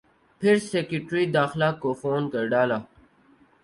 [0.41, 2.77] پھر سیکرٹری داخلہ کو فون کر ڈالا۔